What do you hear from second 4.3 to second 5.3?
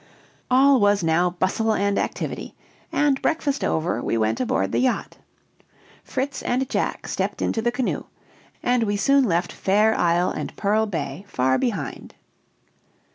aboard the yacht.